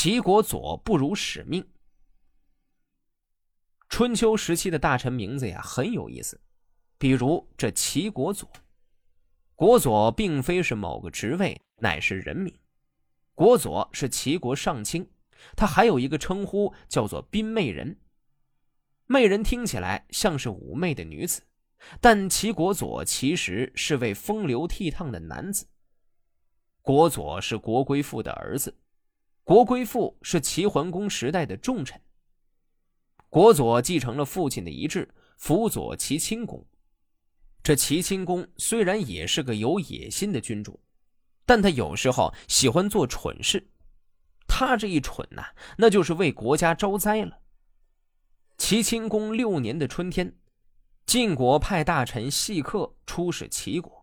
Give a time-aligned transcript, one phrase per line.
[0.00, 1.66] 齐国佐不辱使命。
[3.88, 6.40] 春秋时期的大臣名字呀很有意思，
[6.98, 8.48] 比如这齐国佐。
[9.56, 12.56] 国佐并非是某个职位，乃是人名。
[13.34, 15.10] 国佐是齐国上卿，
[15.56, 17.98] 他还有一个称呼叫做宾媚人。
[19.06, 21.42] 媚人听起来像是妩媚的女子，
[22.00, 25.66] 但齐国佐其实是位风流倜傥的男子。
[26.82, 28.78] 国佐是国归父的儿子，
[29.48, 31.98] 国归父是齐桓公时代的重臣。
[33.30, 35.08] 国佐继承了父亲的遗志，
[35.38, 36.62] 辅佐齐顷公。
[37.62, 40.78] 这齐顷公虽然也是个有野心的君主，
[41.46, 43.70] 但他有时候喜欢做蠢事。
[44.46, 45.42] 他这一蠢呐，
[45.78, 47.38] 那就是为国家招灾了。
[48.58, 50.36] 齐顷公六年的春天，
[51.06, 53.97] 晋国派大臣细客出使齐国，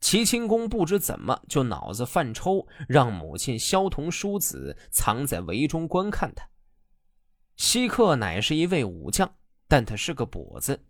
[0.00, 6.48] 齐清公不知怎么就脑子犯抽，让母亲萧童叔子藏在围中观看他。
[7.56, 9.36] 西客乃是一位武将，
[9.68, 10.86] 但他是个跛子。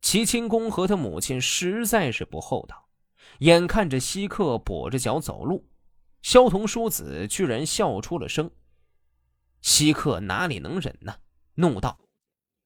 [0.00, 2.88] 齐清公和他母亲实在是不厚道，
[3.40, 5.68] 眼看着西客跛着脚走路，
[6.22, 8.50] 萧童叔子居然笑出了声。
[9.60, 11.14] 西客哪里能忍呢？
[11.56, 12.00] 怒道：“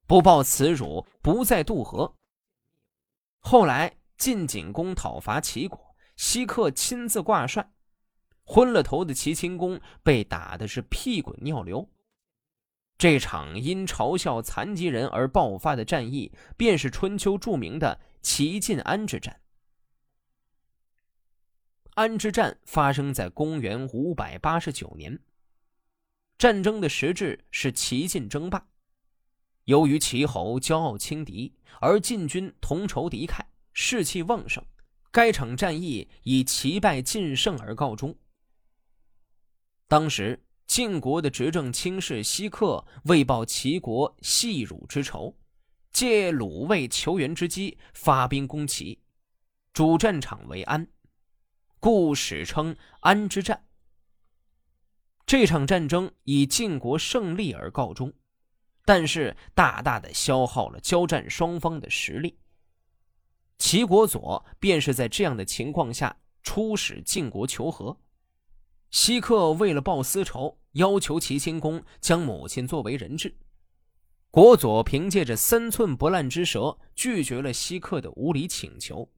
[0.07, 2.15] 不报此辱，不再渡河。”
[3.43, 7.73] 后来晋景公讨伐齐国，西客亲自挂帅，
[8.45, 11.91] 昏了头的齐顷公被打的是屁滚尿流。
[12.97, 19.41] 这场因嘲笑残疾人而爆发的战役，便是春秋著名的齐晋安之战。
[21.95, 25.19] 安之战发生在公元五百八十九年。
[26.39, 28.69] 战争的实质是齐晋争霸。
[29.65, 33.41] 由于齐侯骄傲轻敌，而晋军同仇敌忾，
[33.75, 34.65] 士气旺盛，
[35.11, 38.17] 该场战役以齐败晋胜而告终。
[39.87, 40.41] 当时。
[40.67, 45.37] 晋国的执政卿士西克为报齐国戏辱之仇，
[45.93, 48.99] 借鲁卫求援之机发兵攻齐，
[49.75, 50.89] 主战场为安，
[51.79, 53.67] 故史称安之战。
[55.27, 58.11] 这场战争以晋国胜利而告终，
[58.87, 62.39] 但是大大的消耗了交战双方的实力。
[63.59, 67.99] 齐国佐便是在这样的情况下出使晋国求和。
[68.91, 73.37] 西克为了报私仇，要求齐顷公将母亲作为人质。
[74.31, 79.09] 国佐凭借着三寸不烂之舌，拒绝了西克的无理请求。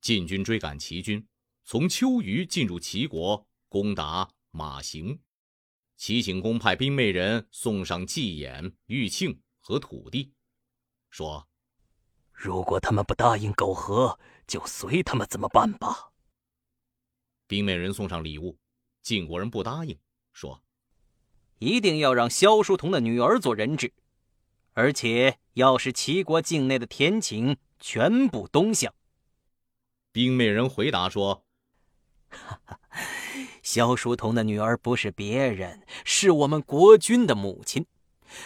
[0.00, 1.26] 晋军追赶齐军，
[1.64, 5.18] 从秋余进入齐国，攻打马行。
[5.96, 10.32] 齐景公派兵媚人送上祭偃、玉磬和土地，
[11.08, 11.48] 说
[12.34, 16.10] ：“如果他们不答应苟合，就随他们怎么办吧。”
[17.46, 18.58] 冰美人送上礼物，
[19.00, 19.98] 晋国人不答应，
[20.32, 20.62] 说
[21.58, 23.92] ：“一定要让萧书童的女儿做人质，
[24.72, 28.92] 而且要使齐国境内的田顷全部东向。”
[30.10, 31.44] 冰美人回答说
[32.30, 32.80] ：“哈哈，
[33.62, 37.86] 萧书童的女儿不是别人，是我们国君的母亲。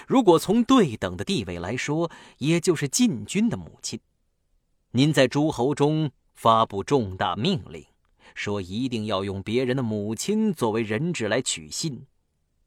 [0.06, 4.00] 如果从对等的地位来说，也就是晋军的母亲。
[4.93, 7.84] 您在诸侯中发布重大命令。”
[8.34, 12.06] 说一定要用别人的母亲作为人质来取信，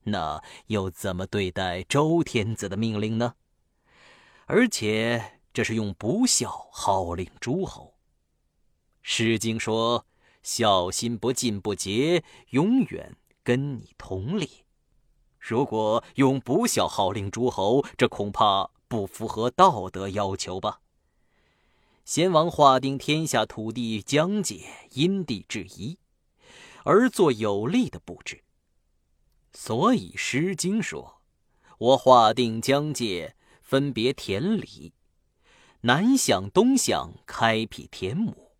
[0.03, 3.35] 那又怎么对待周天子的命令呢？
[4.47, 7.93] 而且这是用不孝号令诸侯。
[9.01, 10.05] 《诗经》说
[10.43, 14.49] ：“孝心不尽不竭，永远跟你同列。”
[15.41, 20.81] 如果用不孝号令诸侯，这恐怕不符合道德要求吧。
[22.05, 25.97] 先王划定天下土地疆界，因地制宜，
[26.83, 28.43] 而做有利的布置。
[29.51, 31.21] 所以《诗经》说
[31.79, 34.93] ：“我划定疆界，分别田里，
[35.81, 38.50] 南向东向，开辟田亩。”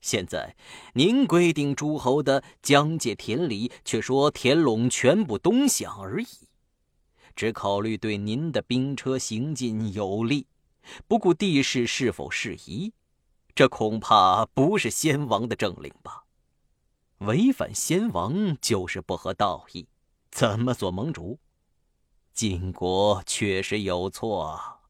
[0.00, 0.56] 现在
[0.94, 6.26] 您规定诸侯的疆界田里，却说田垄全部东向而已，
[7.36, 10.46] 只考虑对您的兵车行进有利。
[11.06, 12.94] 不顾地势是否适宜，
[13.54, 16.24] 这恐怕不是先王的政令吧？
[17.18, 19.86] 违反先王就是不合道义，
[20.30, 21.38] 怎么做盟主？
[22.32, 24.80] 晋国确实有错。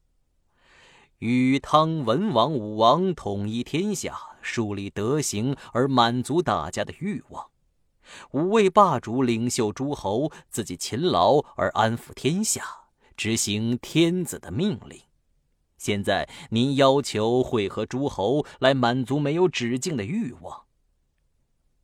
[1.17, 7.49] 禹、汤、文王、武王统一天下，树立德行而满足大家的欲望；
[8.31, 12.63] 五位霸主领袖诸侯，自己勤劳而安抚天下，
[13.15, 15.01] 执行天子的命令。
[15.77, 20.57] 现在您要求会合诸侯来满足没有止境的欲望。《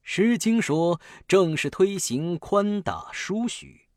[0.03, 3.87] 诗经》说：“正是推行宽大疏许，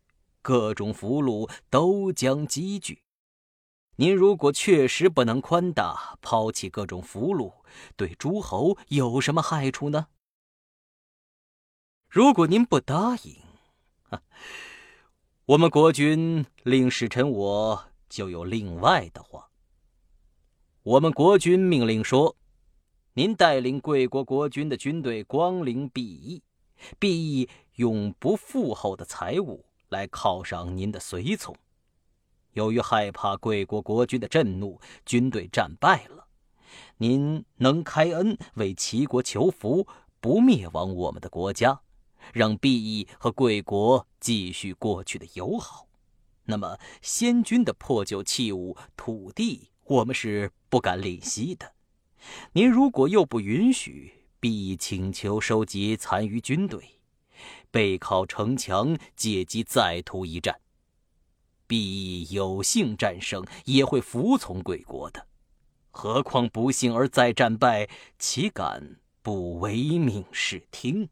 [0.42, 3.02] 各种俘虏都将积聚。”
[4.00, 7.52] 您如果确实不能宽大，抛弃各种俘虏，
[7.96, 10.06] 对诸侯有什么害处呢？
[12.08, 13.36] 如果您不答应，
[15.44, 19.50] 我们国君令使臣我就有另外的话。
[20.82, 22.34] 我们国君命令说
[23.12, 26.42] ：“您带领贵国国君的军队光临敝邑，
[26.98, 31.54] 敝邑用不富厚的财物来犒赏您的随从。
[32.52, 36.26] 由于害怕贵国国君的震怒，军队战败了。
[36.98, 39.86] 您能开恩为齐国求福，
[40.20, 41.80] 不灭亡我们的国家。”
[42.34, 45.88] 让毕义和贵国继续过去的友好，
[46.44, 51.72] 那么先君的破旧器物、土地，我们是不敢吝惜的。
[52.52, 57.00] 您如果又不允许，毕义请求收集残余军队，
[57.70, 60.60] 背靠城墙，借机再图一战。
[61.66, 61.99] 毕义
[62.30, 65.26] 有幸战胜，也会服从贵国的。
[65.90, 67.88] 何况不幸而再战败，
[68.18, 71.08] 岂敢不唯命是听？